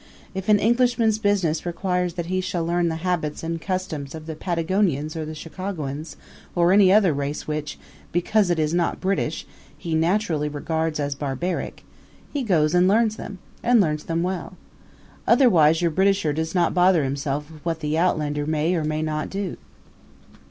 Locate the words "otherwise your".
15.27-15.91